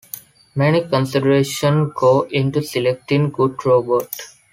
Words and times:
Many 0.55 0.87
considerations 0.87 1.91
go 1.95 2.23
into 2.23 2.63
selecting 2.63 3.25
a 3.25 3.27
good 3.29 3.63
rowboat. 3.63 4.09